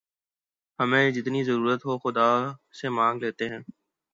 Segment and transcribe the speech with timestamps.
[0.79, 2.29] ہمیں جتنی ضرورت ہو خدا
[2.71, 3.59] سے مانگ لیتے ہیں